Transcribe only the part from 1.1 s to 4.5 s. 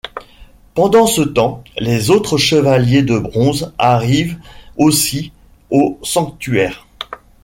temps, les autres Chevaliers de Bronze arrivent